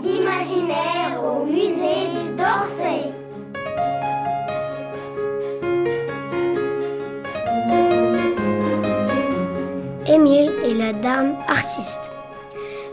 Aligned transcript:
d'imaginaire 0.00 1.20
au 1.24 1.44
musée 1.44 2.08
d'Orsay. 2.36 3.12
Émile 10.06 10.52
et 10.64 10.74
la 10.74 10.92
dame 10.92 11.36
artiste. 11.48 12.10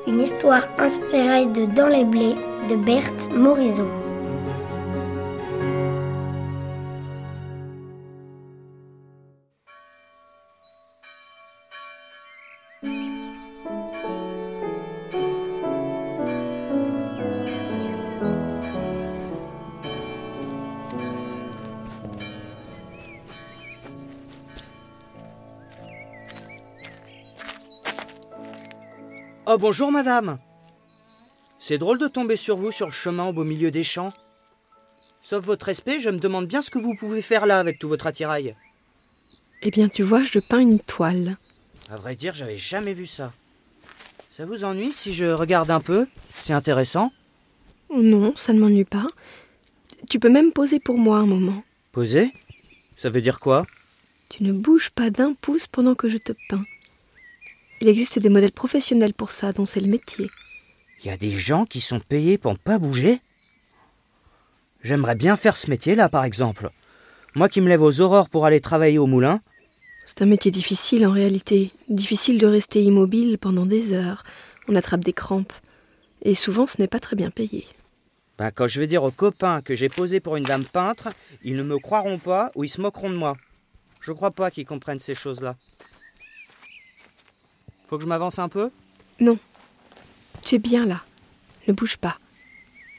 Une 0.08 0.22
histoire 0.22 0.68
inspirée 0.78 1.46
de 1.48 1.66
Dans 1.66 1.88
les 1.88 2.06
blés 2.06 2.36
de 2.70 2.76
Berthe 2.76 3.30
Morisot. 3.34 4.09
Oh 29.52 29.58
bonjour 29.58 29.92
madame 29.92 30.38
C'est 31.58 31.80
drôle 31.80 31.98
de 31.98 32.08
tomber 32.08 32.36
sur 32.36 32.56
vous 32.56 32.72
sur 32.72 32.86
le 32.86 32.92
chemin 32.92 33.30
au 33.30 33.34
beau 33.34 33.44
milieu 33.44 33.72
des 33.72 33.82
champs. 33.82 34.14
Sauf 35.24 35.44
votre 35.44 35.66
respect, 35.66 36.00
je 36.00 36.12
me 36.12 36.20
demande 36.20 36.46
bien 36.46 36.62
ce 36.62 36.70
que 36.70 36.78
vous 36.78 36.94
pouvez 36.94 37.24
faire 37.24 37.48
là 37.48 37.58
avec 37.58 37.80
tout 37.80 37.90
votre 37.90 38.06
attirail. 38.06 38.54
Eh 39.64 39.72
bien, 39.72 39.90
tu 39.90 40.04
vois, 40.04 40.24
je 40.24 40.38
peins 40.38 40.60
une 40.60 40.80
toile. 40.80 41.36
À 41.90 41.96
vrai 41.96 42.16
dire, 42.16 42.36
j'avais 42.36 42.58
jamais 42.58 42.94
vu 42.94 43.08
ça. 43.08 43.34
Ça 44.32 44.46
vous 44.46 44.66
ennuie 44.66 44.94
si 44.94 45.16
je 45.16 45.26
regarde 45.26 45.72
un 45.72 45.82
peu? 45.82 46.06
C'est 46.44 46.54
intéressant. 46.54 47.12
Non, 47.92 48.36
ça 48.38 48.54
ne 48.54 48.60
m'ennuie 48.60 48.86
pas. 48.86 49.08
Tu 50.12 50.20
peux 50.20 50.30
même 50.30 50.54
poser 50.54 50.80
pour 50.80 51.00
moi 51.00 51.18
un 51.18 51.26
moment. 51.26 51.64
Poser? 51.92 52.32
Ça 52.98 53.10
veut 53.10 53.24
dire 53.24 53.40
quoi? 53.40 53.66
Tu 54.30 54.44
ne 54.44 54.54
bouges 54.54 54.92
pas 54.92 55.10
d'un 55.10 55.34
pouce 55.34 55.66
pendant 55.66 55.96
que 55.96 56.08
je 56.08 56.20
te 56.20 56.34
peins. 56.50 56.66
Il 57.82 57.88
existe 57.88 58.20
des 58.20 58.30
modèles 58.30 58.52
professionnels 58.52 59.14
pour 59.14 59.32
ça, 59.32 59.54
dont 59.54 59.66
c'est 59.66 59.80
le 59.80 59.88
métier. 59.88 60.30
Il 61.02 61.08
y 61.08 61.12
a 61.12 61.18
des 61.18 61.32
gens 61.32 61.66
qui 61.66 61.82
sont 61.82 62.00
payés 62.00 62.38
pour 62.38 62.52
ne 62.52 62.58
pas 62.58 62.78
bouger 62.78 63.22
J'aimerais 64.82 65.16
bien 65.16 65.36
faire 65.36 65.58
ce 65.58 65.70
métier-là, 65.70 66.08
par 66.08 66.24
exemple. 66.24 66.70
Moi 67.36 67.50
qui 67.50 67.62
me 67.62 67.68
lève 67.68 67.82
aux 67.82 68.00
aurores 68.00 68.30
pour 68.30 68.46
aller 68.46 68.62
travailler 68.62 68.98
au 68.98 69.08
moulin. 69.08 69.42
C'est 70.08 70.22
un 70.22 70.26
métier 70.26 70.52
difficile 70.52 71.06
en 71.06 71.12
réalité. 71.12 71.72
Difficile 71.90 72.38
de 72.38 72.48
rester 72.48 72.82
immobile 72.82 73.38
pendant 73.38 73.66
des 73.66 73.94
heures. 73.94 74.24
On 74.68 74.76
attrape 74.76 75.04
des 75.04 75.14
crampes. 75.14 75.54
Et 76.22 76.34
souvent 76.34 76.66
ce 76.66 76.82
n'est 76.82 76.88
pas 76.88 77.00
très 77.00 77.16
bien 77.16 77.30
payé. 77.30 77.68
Ben, 78.38 78.52
quand 78.52 78.68
je 78.68 78.80
vais 78.80 78.88
dire 78.88 79.04
aux 79.04 79.12
copains 79.12 79.62
que 79.62 79.76
j'ai 79.76 79.90
posé 79.90 80.22
pour 80.22 80.38
une 80.38 80.46
dame 80.46 80.64
peintre, 80.64 81.10
ils 81.44 81.56
ne 81.56 81.64
me 81.64 81.78
croiront 81.78 82.18
pas 82.18 82.52
ou 82.56 82.64
ils 82.64 82.70
se 82.70 82.80
moqueront 82.80 83.10
de 83.10 83.16
moi. 83.16 83.36
Je 84.00 84.14
crois 84.14 84.32
pas 84.32 84.50
qu'ils 84.50 84.66
comprennent 84.66 85.02
ces 85.02 85.16
choses-là. 85.16 85.56
Faut 87.90 87.98
que 87.98 88.04
je 88.04 88.08
m'avance 88.08 88.38
un 88.38 88.50
peu? 88.50 88.70
Non. 89.20 89.38
Tu 90.44 90.56
es 90.56 90.60
bien 90.60 90.86
là. 90.86 91.02
Ne 91.68 91.74
bouge 91.74 91.98
pas. 91.98 92.18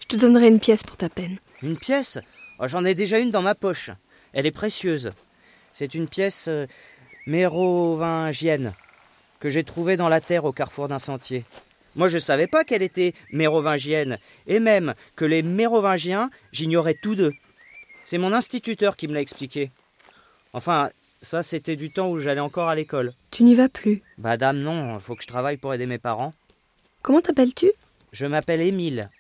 Je 0.01 0.07
te 0.07 0.17
donnerai 0.17 0.49
une 0.49 0.59
pièce 0.59 0.83
pour 0.83 0.97
ta 0.97 1.09
peine. 1.09 1.39
Une 1.63 1.77
pièce? 1.77 2.19
Oh, 2.59 2.67
J'en 2.67 2.85
ai 2.85 2.95
déjà 2.95 3.19
une 3.21 3.31
dans 3.31 3.43
ma 3.43 3.55
poche. 3.55 3.91
Elle 4.33 4.47
est 4.47 4.51
précieuse. 4.51 5.13
C'est 5.73 5.95
une 5.95 6.09
pièce 6.09 6.47
euh, 6.49 6.67
mérovingienne 7.27 8.73
que 9.39 9.49
j'ai 9.49 9.63
trouvée 9.63 9.97
dans 9.97 10.09
la 10.09 10.21
terre 10.21 10.45
au 10.45 10.53
carrefour 10.53 10.89
d'un 10.89 10.99
sentier. 10.99 11.45
Moi, 11.95 12.09
je 12.09 12.17
ne 12.17 12.21
savais 12.21 12.47
pas 12.47 12.65
qu'elle 12.65 12.83
était 12.83 13.15
mérovingienne, 13.33 14.19
et 14.47 14.61
même 14.61 14.95
que 15.17 15.25
les 15.25 15.43
mérovingiens, 15.43 16.31
j'ignorais 16.53 16.95
tous 17.01 17.15
deux. 17.15 17.33
C'est 18.05 18.19
mon 18.19 18.33
instituteur 18.33 18.97
qui 18.97 19.09
me 19.09 19.15
l'a 19.15 19.21
expliqué. 19.21 19.71
Enfin, 20.53 20.91
ça, 21.23 21.43
c'était 21.43 21.77
du 21.77 21.91
temps 21.91 22.11
où 22.11 22.19
j'allais 22.19 22.41
encore 22.41 22.69
à 22.69 22.75
l'école. 22.75 23.13
Tu 23.31 23.43
n'y 23.43 23.55
vas 23.55 23.69
plus 23.69 24.03
Bah, 24.19 24.37
dame, 24.37 24.59
non, 24.59 24.99
faut 25.01 25.15
que 25.15 25.23
je 25.23 25.29
travaille 25.29 25.57
pour 25.57 25.75
aider 25.75 25.87
mes 25.87 25.99
parents. 25.99 26.35
Comment 27.03 27.21
t'appelles-tu? 27.21 27.73
Je 28.13 28.27
m'appelle 28.27 28.61
Émile, 28.61 29.11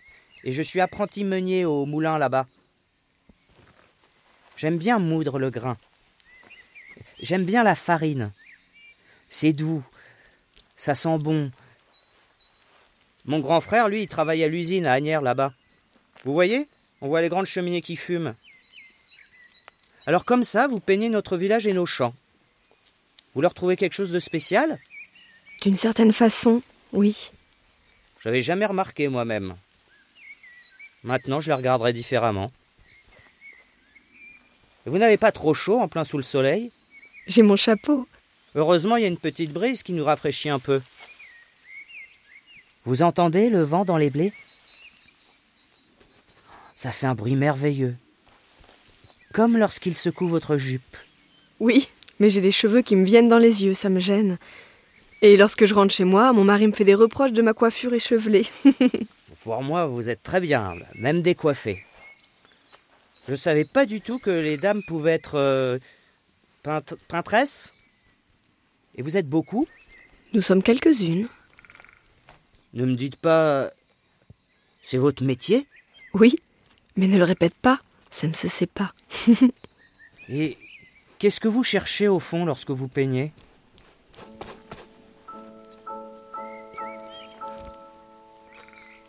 et 0.44 0.53
je 0.53 0.62
suis 0.62 0.81
apprenti 0.81 1.25
meunier 1.25 1.65
au 1.65 1.87
moulin 1.87 2.19
là-bas. 2.19 2.47
J'aime 4.56 4.78
bien 4.78 4.99
moudre 4.99 5.38
le 5.38 5.50
grain. 5.50 5.77
J'aime 7.21 7.44
bien 7.44 7.62
la 7.62 7.75
farine. 7.75 8.32
C'est 9.28 9.53
doux, 9.53 9.84
ça 10.77 10.94
sent 10.94 11.19
bon. 11.19 11.50
Mon 13.27 13.38
grand 13.41 13.61
frère, 13.61 13.88
lui, 13.88 14.03
il 14.03 14.09
travaille 14.09 14.43
à 14.43 14.49
l'usine 14.49 14.87
à 14.87 14.93
Agnières 14.93 15.22
là-bas. 15.22 15.53
Vous 16.25 16.32
voyez? 16.32 16.69
On 17.00 17.09
voit 17.09 17.22
les 17.22 17.28
grandes 17.28 17.47
cheminées 17.47 17.81
qui 17.81 17.97
fument. 17.97 18.34
Alors 20.06 20.25
comme 20.25 20.44
ça, 20.44 20.66
vous 20.66 20.81
peignez 20.81 21.09
notre 21.09 21.37
village 21.37 21.66
et 21.66 21.72
nos 21.72 21.87
champs. 21.87 22.15
Vous 23.34 23.41
leur 23.41 23.55
trouvez 23.55 23.77
quelque 23.77 23.94
chose 23.94 24.11
de 24.11 24.19
spécial? 24.19 24.78
D'une 25.62 25.77
certaine 25.77 26.12
façon, 26.12 26.62
oui. 26.93 27.31
J'avais 28.22 28.43
jamais 28.43 28.66
remarqué 28.66 29.09
moi-même. 29.09 29.55
Maintenant, 31.05 31.41
je 31.41 31.49
les 31.49 31.55
regarderai 31.55 31.93
différemment. 31.93 32.53
Vous 34.87 34.99
n'avez 34.99 35.16
pas 35.16 35.33
trop 35.33 35.55
chaud 35.55 35.78
en 35.78 35.88
plein 35.88 36.05
sous 36.05 36.17
le 36.17 36.22
soleil? 36.22 36.72
J'ai 37.27 37.43
mon 37.43 37.56
chapeau. 37.56 38.09
Heureusement, 38.55 38.97
il 38.97 39.03
y 39.03 39.05
a 39.05 39.09
une 39.09 39.17
petite 39.17 39.53
brise 39.53 39.82
qui 39.82 39.93
nous 39.93 40.05
rafraîchit 40.05 40.49
un 40.49 40.59
peu. 40.59 40.82
Vous 42.84 43.03
entendez 43.03 43.50
le 43.50 43.62
vent 43.62 43.84
dans 43.84 43.99
les 43.99 44.11
blés? 44.11 44.32
Ça 46.75 46.93
fait 46.93 47.06
un 47.06 47.15
bruit 47.15 47.37
merveilleux. 47.37 47.94
Comme 49.32 49.56
lorsqu'il 49.56 49.96
secoue 49.96 50.28
votre 50.28 50.56
jupe. 50.56 50.96
Oui, 51.60 51.88
mais 52.18 52.30
j'ai 52.30 52.41
des 52.41 52.52
cheveux 52.52 52.82
qui 52.82 52.96
me 52.96 53.04
viennent 53.04 53.28
dans 53.28 53.38
les 53.38 53.64
yeux, 53.64 53.74
ça 53.74 53.88
me 53.88 54.00
gêne. 54.00 54.38
Et 55.22 55.36
lorsque 55.36 55.66
je 55.66 55.74
rentre 55.74 55.94
chez 55.94 56.04
moi, 56.04 56.32
mon 56.32 56.44
mari 56.44 56.66
me 56.66 56.72
fait 56.72 56.84
des 56.84 56.94
reproches 56.94 57.32
de 57.32 57.42
ma 57.42 57.52
coiffure 57.52 57.92
échevelée. 57.94 58.46
Pour 59.44 59.62
moi, 59.62 59.86
vous 59.86 60.08
êtes 60.08 60.22
très 60.22 60.40
bien, 60.40 60.74
même 60.96 61.22
décoiffée. 61.22 61.84
Je 63.26 63.32
ne 63.32 63.36
savais 63.36 63.64
pas 63.64 63.86
du 63.86 64.00
tout 64.00 64.19
que 64.19 64.30
les 64.30 64.56
dames 64.56 64.82
pouvaient 64.82 65.12
être 65.12 65.36
euh, 65.36 65.78
peint- 66.62 66.82
peintresses. 67.08 67.72
Et 68.96 69.02
vous 69.02 69.16
êtes 69.16 69.28
beaucoup? 69.28 69.66
Nous 70.32 70.40
sommes 70.42 70.62
quelques-unes. 70.62 71.28
Ne 72.74 72.86
me 72.86 72.94
dites 72.96 73.16
pas. 73.16 73.70
C'est 74.82 74.98
votre 74.98 75.22
métier? 75.22 75.66
Oui, 76.14 76.36
mais 76.96 77.06
ne 77.06 77.19
le 77.19 77.24
répète 77.24 77.54
pas, 77.54 77.80
ça 78.10 78.26
ne 78.26 78.32
se 78.32 78.48
sait 78.48 78.66
pas. 78.66 78.93
Et 80.28 80.59
qu'est-ce 81.19 81.41
que 81.41 81.48
vous 81.48 81.65
cherchez 81.65 82.09
au 82.09 82.21
fond 82.21 82.44
lorsque 82.44 82.71
vous 82.71 82.88
peignez? 82.88 83.32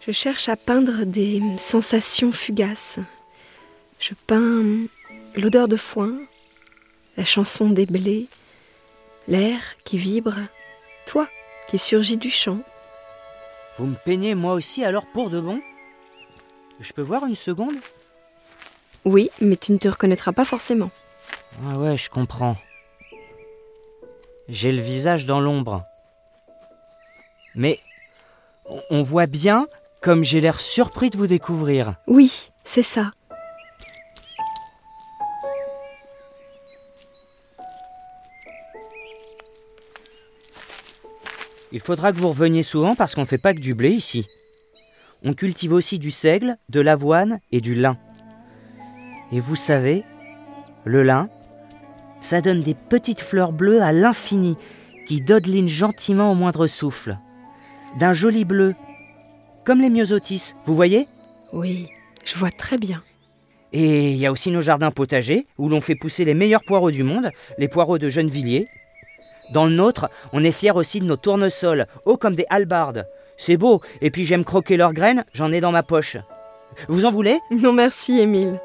Je 0.05 0.11
cherche 0.11 0.49
à 0.49 0.55
peindre 0.55 1.05
des 1.05 1.41
sensations 1.59 2.31
fugaces. 2.31 2.99
Je 3.99 4.15
peins 4.15 4.87
l'odeur 5.35 5.67
de 5.67 5.77
foin, 5.77 6.11
la 7.17 7.25
chanson 7.25 7.69
des 7.69 7.85
blés, 7.85 8.27
l'air 9.27 9.59
qui 9.83 9.97
vibre, 9.97 10.35
toi 11.05 11.27
qui 11.67 11.77
surgis 11.77 12.17
du 12.17 12.31
champ. 12.31 12.59
Vous 13.77 13.85
me 13.85 13.95
peignez 13.95 14.33
moi 14.33 14.53
aussi 14.55 14.83
alors 14.83 15.05
pour 15.05 15.29
de 15.29 15.39
bon? 15.39 15.61
Je 16.79 16.93
peux 16.93 17.03
voir 17.03 17.25
une 17.27 17.35
seconde? 17.35 17.75
Oui, 19.05 19.29
mais 19.41 19.55
tu 19.55 19.71
ne 19.71 19.77
te 19.77 19.87
reconnaîtras 19.87 20.31
pas 20.31 20.45
forcément. 20.45 20.91
Ah 21.65 21.77
ouais, 21.77 21.97
je 21.97 22.09
comprends. 22.09 22.55
J'ai 24.47 24.71
le 24.71 24.81
visage 24.81 25.25
dans 25.25 25.39
l'ombre. 25.39 25.83
Mais 27.55 27.79
on- 28.89 29.03
voit 29.03 29.25
bien 29.25 29.67
comme 30.01 30.23
j'ai 30.23 30.39
l'air 30.41 30.59
surpris 30.59 31.09
de 31.09 31.17
vous 31.17 31.27
découvrir. 31.27 31.95
Oui, 32.07 32.49
c'est 32.63 32.83
ça. 32.83 33.11
Il 41.71 41.79
faudra 41.79 42.11
que 42.11 42.17
vous 42.17 42.29
reveniez 42.29 42.63
souvent 42.63 42.95
parce 42.95 43.15
qu'on 43.15 43.21
ne 43.21 43.25
fait 43.27 43.37
pas 43.37 43.53
que 43.53 43.59
du 43.59 43.73
blé 43.73 43.89
ici. 43.91 44.27
On 45.23 45.33
cultive 45.33 45.71
aussi 45.71 45.99
du 45.99 46.11
seigle, 46.11 46.57
de 46.69 46.81
l'avoine 46.81 47.39
et 47.51 47.61
du 47.61 47.75
lin. 47.75 47.97
Et 49.31 49.39
vous 49.39 49.55
savez, 49.55 50.03
le 50.83 51.03
lin, 51.03 51.29
ça 52.19 52.41
donne 52.41 52.61
des 52.61 52.75
petites 52.75 53.21
fleurs 53.21 53.51
bleues 53.51 53.81
à 53.81 53.91
l'infini 53.91 54.57
qui 55.07 55.21
dodelinent 55.21 55.69
gentiment 55.69 56.31
au 56.31 56.35
moindre 56.35 56.67
souffle. 56.67 57.17
D'un 57.97 58.13
joli 58.13 58.45
bleu, 58.45 58.73
comme 59.65 59.81
les 59.81 59.89
myosotis, 59.89 60.53
vous 60.65 60.75
voyez? 60.75 61.07
Oui, 61.53 61.89
je 62.25 62.37
vois 62.37 62.51
très 62.51 62.77
bien. 62.77 63.03
Et 63.73 64.11
il 64.11 64.17
y 64.17 64.25
a 64.25 64.31
aussi 64.31 64.51
nos 64.51 64.61
jardins 64.61 64.91
potagers 64.91 65.47
où 65.57 65.69
l'on 65.69 65.81
fait 65.81 65.95
pousser 65.95 66.25
les 66.25 66.33
meilleurs 66.33 66.63
poireaux 66.63 66.91
du 66.91 67.03
monde, 67.03 67.31
les 67.57 67.67
poireaux 67.67 67.97
de 67.97 68.09
Gennevilliers. 68.09 68.67
Dans 69.53 69.65
le 69.65 69.71
nôtre, 69.71 70.09
on 70.33 70.43
est 70.43 70.51
fiers 70.51 70.71
aussi 70.71 70.99
de 70.99 71.05
nos 71.05 71.15
tournesols, 71.15 71.87
hauts 72.05 72.17
comme 72.17 72.35
des 72.35 72.45
halbardes. 72.49 73.05
C'est 73.37 73.57
beau, 73.57 73.81
et 74.01 74.11
puis 74.11 74.25
j'aime 74.25 74.43
croquer 74.43 74.77
leurs 74.77 74.93
graines, 74.93 75.25
j'en 75.33 75.51
ai 75.51 75.61
dans 75.61 75.71
ma 75.71 75.83
poche. 75.83 76.17
Vous 76.87 77.05
en 77.05 77.11
voulez? 77.11 77.39
Non 77.49 77.73
merci, 77.73 78.19
Émile. 78.19 78.59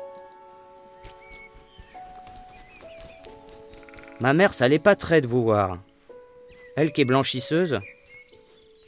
Ma 4.20 4.32
mère, 4.32 4.54
ça 4.54 4.68
l'est 4.68 4.78
pas 4.78 4.96
très 4.96 5.20
de 5.20 5.26
vous 5.26 5.42
voir. 5.42 5.78
Elle 6.76 6.92
qui 6.92 7.02
est 7.02 7.06
blanchisseuse. 7.06 7.80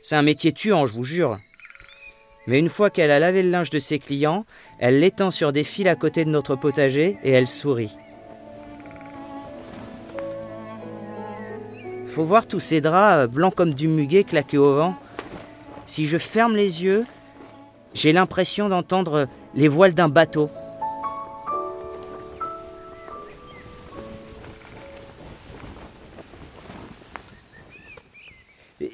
C'est 0.03 0.17
un 0.17 0.23
métier 0.23 0.53
tuant, 0.53 0.87
je 0.87 0.95
vous 0.95 1.05
jure. 1.05 1.39
Mais 2.47 2.59
une 2.59 2.71
fois 2.71 2.89
qu'elle 2.89 3.11
a 3.11 3.19
lavé 3.19 3.43
le 3.43 3.51
linge 3.51 3.69
de 3.69 3.79
ses 3.79 3.99
clients, 3.99 4.47
elle 4.79 5.01
l'étend 5.01 5.31
sur 5.31 5.53
des 5.53 5.65
fils 5.65 5.87
à 5.87 5.97
côté 5.97 6.25
de 6.25 6.31
notre 6.31 6.57
potager 6.57 7.19
et 7.23 7.31
elle 7.31 7.47
sourit. 7.47 7.95
Faut 12.09 12.25
voir 12.25 12.47
tous 12.47 12.61
ces 12.61 12.81
draps 12.81 13.25
euh, 13.25 13.27
blancs 13.27 13.55
comme 13.55 13.75
du 13.75 13.87
muguet 13.87 14.25
claqués 14.25 14.59
au 14.59 14.75
vent. 14.75 14.97
Si 15.87 16.07
je 16.07 16.17
ferme 16.17 16.57
les 16.57 16.83
yeux, 16.83 17.05
j'ai 17.93 18.13
l'impression 18.13 18.69
d'entendre 18.69 19.29
les 19.55 19.69
voiles 19.69 19.95
d'un 19.95 20.09
bateau. 20.09 20.51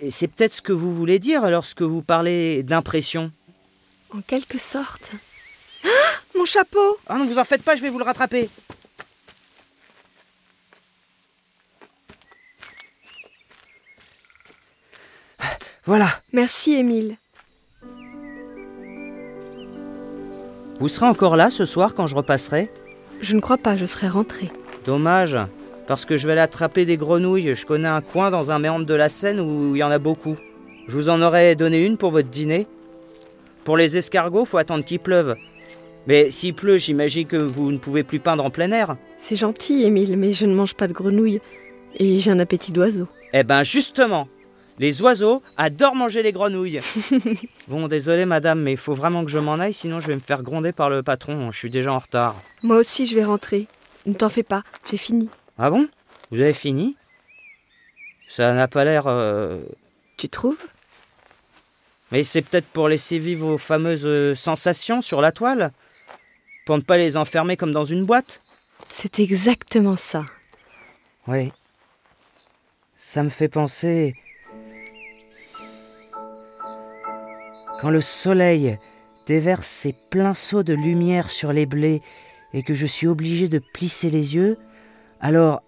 Et 0.05 0.11
c'est 0.11 0.29
peut-être 0.29 0.53
ce 0.53 0.61
que 0.61 0.75
vous 0.75 0.93
voulez 0.93 1.19
dire 1.19 1.49
lorsque 1.49 1.81
vous 1.81 2.03
parlez 2.03 2.63
d'impression. 2.63 3.33
En 4.15 4.21
quelque 4.21 4.59
sorte. 4.59 5.11
Ah 5.83 5.89
Mon 6.37 6.45
chapeau 6.45 6.99
Ah 7.07 7.17
non, 7.17 7.25
vous 7.25 7.39
en 7.39 7.45
faites 7.45 7.63
pas, 7.63 7.75
je 7.75 7.81
vais 7.81 7.89
vous 7.89 7.99
le 7.99 8.05
rattraper. 8.05 8.51
Voilà. 15.87 16.09
Merci, 16.35 16.75
Émile. 16.75 17.17
Vous 20.81 20.89
serez 20.89 21.07
encore 21.07 21.37
là 21.37 21.49
ce 21.49 21.65
soir 21.65 21.95
quand 21.95 22.07
je 22.07 22.15
repasserai? 22.15 22.71
Je 23.23 23.35
ne 23.35 23.41
crois 23.41 23.57
pas, 23.57 23.79
je 23.79 23.87
serai 23.87 24.09
rentrée. 24.09 24.51
Dommage, 24.85 25.39
parce 25.87 26.05
que 26.05 26.17
je 26.17 26.27
vais 26.27 26.33
aller 26.33 26.41
attraper 26.41 26.85
des 26.85 26.97
grenouilles. 26.97 27.55
Je 27.55 27.67
connais 27.67 27.89
un 27.89 28.01
coin 28.01 28.31
dans 28.31 28.51
un 28.51 28.59
méandre 28.59 28.87
de 28.87 28.95
la 28.95 29.09
Seine 29.09 29.41
où 29.41 29.75
il 29.75 29.79
y 29.79 29.83
en 29.83 29.91
a 29.91 29.99
beaucoup. 29.99 30.37
Je 30.89 30.95
vous 30.95 31.09
en 31.09 31.21
aurais 31.23 31.55
donné 31.57 31.85
une 31.85 31.97
pour 31.97 32.11
votre 32.11 32.29
dîner. 32.29 32.67
Pour 33.65 33.77
les 33.77 33.97
escargots, 33.97 34.45
faut 34.45 34.59
attendre 34.59 34.85
qu'il 34.85 35.01
pleuve. 35.01 35.37
Mais 36.07 36.31
s'il 36.31 36.55
pleut, 36.55 36.77
j'imagine 36.77 37.27
que 37.27 37.37
vous 37.37 37.73
ne 37.73 37.79
pouvez 37.79 38.03
plus 38.03 38.21
peindre 38.21 38.45
en 38.45 38.51
plein 38.51 38.71
air. 38.73 38.97
C'est 39.17 39.37
gentil, 39.37 39.85
Émile, 39.85 40.19
mais 40.19 40.33
je 40.33 40.45
ne 40.45 40.55
mange 40.55 40.75
pas 40.75 40.87
de 40.87 40.93
grenouilles. 40.93 41.41
Et 41.99 42.19
j'ai 42.19 42.31
un 42.31 42.39
appétit 42.41 42.73
d'oiseau. 42.73 43.09
Eh 43.33 43.43
ben 43.43 43.63
justement, 43.63 44.29
les 44.79 45.01
oiseaux 45.01 45.43
adorent 45.57 45.95
manger 45.95 46.23
les 46.23 46.33
grenouilles. 46.33 46.81
bon, 47.69 47.89
désolé 47.89 48.27
madame, 48.27 48.61
mais 48.61 48.73
il 48.73 48.77
faut 48.77 48.95
vraiment 48.95 49.25
que 49.25 49.31
je 49.31 49.39
m'en 49.39 49.55
aille, 49.55 49.73
sinon 49.73 50.01
je 50.01 50.09
vais 50.09 50.15
me 50.15 50.21
faire 50.21 50.43
gronder 50.43 50.73
par 50.73 50.91
le 50.91 51.03
patron. 51.03 51.51
Je 51.53 51.59
suis 51.59 51.71
déjà 51.71 51.93
en 51.93 51.99
retard. 51.99 52.37
Moi 52.63 52.77
aussi, 52.77 53.07
je 53.07 53.15
vais 53.15 53.25
rentrer. 53.25 53.67
Ne 54.05 54.13
t'en 54.13 54.29
fais 54.29 54.43
pas, 54.43 54.63
j'ai 54.91 54.99
fini. 54.99 55.31
Ah 55.59 55.71
bon? 55.71 55.89
Vous 56.31 56.41
avez 56.41 56.53
fini? 56.55 56.97
Ça 58.29 58.53
n'a 58.53 58.69
pas 58.69 58.85
l'air... 58.85 59.07
euh, 59.07 59.63
Tu 60.17 60.29
trouves? 60.29 60.59
Mais 62.11 62.25
c'est 62.25 62.43
peut-être 62.43 62.67
pour 62.67 62.89
laisser 62.89 63.19
vivre 63.19 63.47
vos 63.47 63.59
fameuses 63.59 64.05
euh, 64.05 64.35
sensations 64.35 65.01
sur 65.01 65.21
la 65.21 65.33
toile? 65.33 65.73
Pour 66.67 66.77
ne 66.77 66.83
pas 66.83 66.97
les 66.97 67.17
enfermer 67.17 67.57
comme 67.57 67.73
dans 67.73 67.85
une 67.85 68.05
boîte? 68.05 68.41
C'est 68.89 69.21
exactement 69.21 69.97
ça. 69.97 70.25
Oui. 71.27 71.53
Ça 72.97 73.23
me 73.23 73.29
fait 73.29 73.49
penser... 73.49 74.15
Quand 77.81 77.91
le 77.91 78.01
soleil 78.01 78.79
déverse 79.27 79.67
ses 79.67 79.95
pleins 80.11 80.33
seaux 80.33 80.63
de 80.63 80.73
lumière 80.73 81.31
sur 81.31 81.53
les 81.53 81.67
blés 81.67 82.01
et 82.55 82.63
que 82.63 82.75
je 82.75 82.87
suis 82.87 83.07
obligé 83.07 83.49
de 83.49 83.59
plisser 83.59 84.09
les 84.11 84.35
yeux, 84.37 84.57
alors 85.25 85.63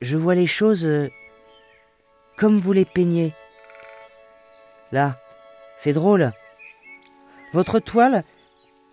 je 0.00 0.16
vois 0.16 0.34
les 0.34 0.46
choses 0.46 0.86
euh, 0.86 1.10
comme 2.38 2.58
vous 2.58 2.72
les 2.72 2.86
peignez. 2.86 3.34
Là, 4.92 5.18
c'est 5.76 5.92
drôle. 5.92 6.32
Votre 7.52 7.80
toile, 7.80 8.24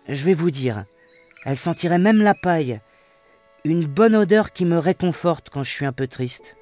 je 0.06 0.22
vais 0.22 0.34
vous 0.34 0.50
dire, 0.50 0.84
elle 1.46 1.56
sentirait 1.56 1.98
même 1.98 2.20
la 2.20 2.34
paille. 2.34 2.78
Une 3.64 3.86
bonne 3.86 4.14
odeur 4.14 4.52
qui 4.52 4.66
me 4.66 4.78
réconforte 4.78 5.48
quand 5.48 5.62
je 5.62 5.70
suis 5.70 5.86
un 5.86 5.92
peu 5.92 6.06
triste. 6.06 6.54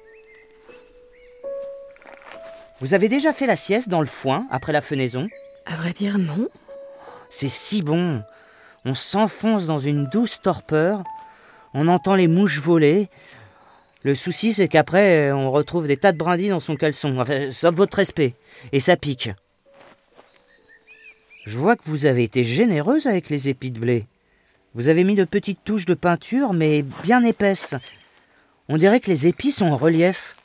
Vous 2.79 2.93
avez 2.93 3.09
déjà 3.09 3.33
fait 3.33 3.47
la 3.47 3.57
sieste 3.57 3.89
dans 3.89 4.01
le 4.01 4.07
foin 4.07 4.47
après 4.49 4.71
la 4.71 4.81
fenaison? 4.81 5.27
À 5.65 5.75
vrai 5.75 5.91
dire, 5.91 6.17
non. 6.17 6.47
C'est 7.29 7.49
si 7.49 7.81
bon. 7.81 8.23
On 8.85 8.95
s'enfonce 8.95 9.65
dans 9.65 9.79
une 9.79 10.05
douce 10.05 10.41
torpeur, 10.41 11.03
on 11.75 11.87
entend 11.89 12.15
les 12.15 12.27
mouches 12.27 12.59
voler. 12.59 13.09
Le 14.03 14.15
souci, 14.15 14.53
c'est 14.53 14.67
qu'après, 14.67 15.31
on 15.31 15.51
retrouve 15.51 15.87
des 15.87 15.97
tas 15.97 16.13
de 16.13 16.17
brindilles 16.17 16.49
dans 16.49 16.59
son 16.59 16.75
caleçon, 16.75 17.19
enfin, 17.19 17.51
sauf 17.51 17.75
votre 17.75 17.97
respect, 17.97 18.33
et 18.71 18.79
ça 18.79 18.95
pique. 18.95 19.29
Je 21.45 21.59
vois 21.59 21.75
que 21.75 21.83
vous 21.85 22.05
avez 22.05 22.23
été 22.23 22.43
généreuse 22.43 23.05
avec 23.05 23.29
les 23.29 23.49
épis 23.49 23.71
de 23.71 23.79
blé. 23.79 24.05
Vous 24.73 24.89
avez 24.89 25.03
mis 25.03 25.15
de 25.15 25.25
petites 25.25 25.63
touches 25.63 25.85
de 25.85 25.93
peinture, 25.93 26.53
mais 26.53 26.83
bien 27.03 27.23
épaisses. 27.23 27.75
On 28.69 28.77
dirait 28.77 28.99
que 28.99 29.11
les 29.11 29.27
épis 29.27 29.51
sont 29.51 29.67
en 29.67 29.77
relief. 29.77 30.35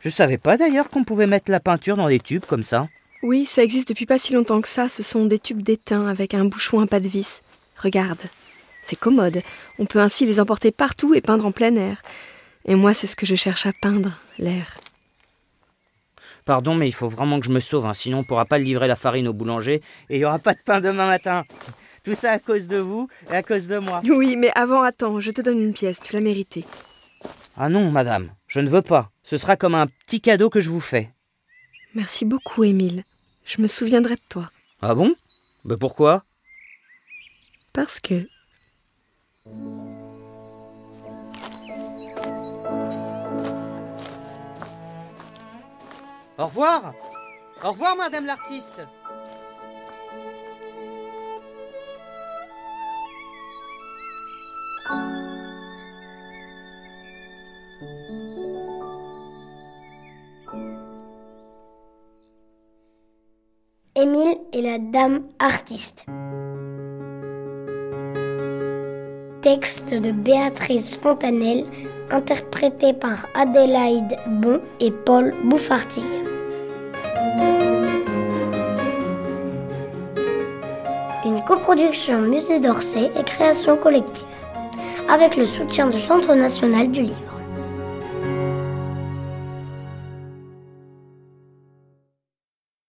Je 0.00 0.08
savais 0.08 0.38
pas 0.38 0.56
d'ailleurs 0.56 0.88
qu'on 0.88 1.04
pouvait 1.04 1.26
mettre 1.26 1.50
la 1.50 1.60
peinture 1.60 1.96
dans 1.96 2.08
des 2.08 2.20
tubes 2.20 2.44
comme 2.44 2.62
ça. 2.62 2.88
Oui, 3.22 3.44
ça 3.44 3.62
existe 3.62 3.88
depuis 3.88 4.06
pas 4.06 4.18
si 4.18 4.34
longtemps 4.34 4.60
que 4.60 4.68
ça. 4.68 4.88
Ce 4.88 5.02
sont 5.02 5.24
des 5.24 5.38
tubes 5.38 5.62
d'étain 5.62 6.06
avec 6.06 6.34
un 6.34 6.44
bouchon 6.44 6.80
à 6.80 6.86
pas 6.86 7.00
de 7.00 7.08
vis. 7.08 7.40
Regarde, 7.76 8.20
c'est 8.82 8.98
commode. 8.98 9.42
On 9.78 9.86
peut 9.86 10.00
ainsi 10.00 10.26
les 10.26 10.40
emporter 10.40 10.70
partout 10.70 11.14
et 11.14 11.20
peindre 11.20 11.46
en 11.46 11.52
plein 11.52 11.74
air. 11.76 12.02
Et 12.64 12.74
moi, 12.74 12.94
c'est 12.94 13.06
ce 13.06 13.16
que 13.16 13.26
je 13.26 13.34
cherche 13.34 13.66
à 13.66 13.72
peindre, 13.72 14.18
l'air. 14.38 14.78
Pardon, 16.44 16.74
mais 16.74 16.88
il 16.88 16.92
faut 16.92 17.08
vraiment 17.08 17.38
que 17.38 17.46
je 17.46 17.52
me 17.52 17.60
sauve, 17.60 17.86
hein, 17.86 17.94
sinon 17.94 18.18
on 18.18 18.24
pourra 18.24 18.46
pas 18.46 18.58
livrer 18.58 18.88
la 18.88 18.96
farine 18.96 19.28
au 19.28 19.32
boulanger 19.32 19.80
et 20.10 20.16
il 20.16 20.18
y 20.18 20.24
aura 20.24 20.40
pas 20.40 20.54
de 20.54 20.60
pain 20.64 20.80
demain 20.80 21.06
matin. 21.06 21.44
Tout 22.02 22.14
ça 22.14 22.32
à 22.32 22.38
cause 22.40 22.66
de 22.66 22.78
vous 22.78 23.08
et 23.30 23.36
à 23.36 23.44
cause 23.44 23.68
de 23.68 23.78
moi. 23.78 24.00
Oui, 24.08 24.34
mais 24.36 24.50
avant, 24.56 24.82
attends, 24.82 25.20
je 25.20 25.30
te 25.30 25.40
donne 25.40 25.62
une 25.62 25.72
pièce, 25.72 26.00
tu 26.00 26.12
l'as 26.12 26.20
méritée. 26.20 26.64
Ah 27.56 27.68
non, 27.68 27.92
madame, 27.92 28.32
je 28.48 28.58
ne 28.58 28.68
veux 28.68 28.82
pas. 28.82 29.12
Ce 29.22 29.36
sera 29.36 29.56
comme 29.56 29.76
un 29.76 29.86
petit 29.86 30.20
cadeau 30.20 30.50
que 30.50 30.60
je 30.60 30.70
vous 30.70 30.80
fais. 30.80 31.10
Merci 31.94 32.24
beaucoup, 32.24 32.64
Émile. 32.64 33.04
Je 33.44 33.62
me 33.62 33.68
souviendrai 33.68 34.16
de 34.16 34.22
toi. 34.28 34.50
Ah 34.80 34.94
bon? 34.94 35.14
Ben 35.64 35.76
pourquoi? 35.76 36.24
Parce 37.72 38.00
que. 38.00 38.26
Au 46.38 46.46
revoir 46.46 46.94
Au 47.62 47.72
revoir, 47.72 47.96
madame 47.96 48.26
l'artiste 48.26 48.80
Émile 63.94 64.38
et 64.52 64.62
la 64.62 64.78
dame 64.78 65.28
artiste. 65.38 66.06
Texte 69.42 69.92
de 69.92 70.12
Béatrice 70.12 70.96
Fontanelle, 70.96 71.64
interprété 72.12 72.92
par 72.92 73.26
Adélaïde 73.34 74.16
Bon 74.28 74.60
et 74.78 74.92
Paul 74.92 75.34
Bouffartille. 75.42 76.04
Une 81.24 81.42
coproduction 81.44 82.20
Musée 82.20 82.60
d'Orsay 82.60 83.10
et 83.18 83.24
création 83.24 83.76
collective, 83.76 84.28
avec 85.10 85.36
le 85.36 85.44
soutien 85.44 85.88
du 85.88 85.98
Centre 85.98 86.36
national 86.36 86.92
du 86.92 87.02
livre. 87.02 87.31